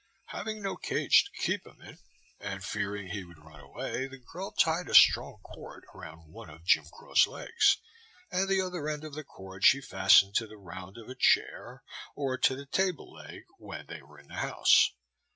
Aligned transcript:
Having 0.29 0.63
no 0.63 0.77
cage 0.77 1.25
to 1.25 1.41
keep 1.43 1.63
him 1.67 1.79
in, 1.79 1.99
and 2.39 2.63
fearing 2.63 3.09
he 3.09 3.23
would 3.23 3.37
run 3.37 3.59
away, 3.59 4.07
the 4.07 4.17
girl 4.17 4.49
tied 4.49 4.89
a 4.89 4.95
strong 4.95 5.37
cord 5.43 5.85
around 5.93 6.31
one 6.33 6.49
of 6.49 6.63
Jim 6.65 6.85
Crow's 6.91 7.27
legs, 7.27 7.77
and 8.31 8.49
the 8.49 8.61
other 8.61 8.89
end 8.89 9.03
of 9.03 9.13
the 9.13 9.23
cord 9.23 9.63
she 9.63 9.79
fastened 9.79 10.33
to 10.33 10.47
the 10.47 10.57
round 10.57 10.97
of 10.97 11.07
a 11.07 11.13
chair 11.13 11.83
or 12.15 12.35
to 12.35 12.55
the 12.55 12.65
table 12.65 13.13
leg 13.13 13.43
when 13.59 13.85
they 13.85 14.01
were 14.01 14.17
in 14.17 14.29
the 14.29 14.37
house. 14.37 14.91